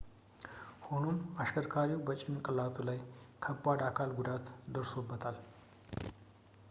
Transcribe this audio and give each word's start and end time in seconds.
ሆኖም 0.85 1.17
አሽከርካሪው 1.43 1.99
በጭንቅላቱ 2.07 2.75
ላይ 2.89 2.99
ከባድ 3.45 3.79
የአካል 3.85 4.11
ጉዳት 4.21 4.45
ደርሶበታል 4.73 5.39